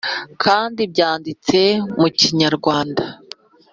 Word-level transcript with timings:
kandi 0.43 0.81
byandtse 0.91 1.59
mu 1.99 2.07
kinyarwanda 2.19 3.05